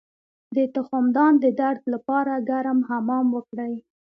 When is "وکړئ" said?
3.35-3.73